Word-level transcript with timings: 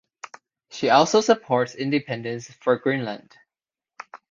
She 0.71 0.89
also 0.89 1.21
supports 1.21 1.75
independence 1.75 2.49
for 2.51 2.75
Greenland. 2.79 3.37